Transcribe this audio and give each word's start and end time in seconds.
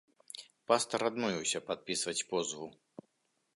Пастар 0.71 1.01
адмовіўся 1.09 1.63
падпісваць 1.67 2.17
позву. 2.33 2.67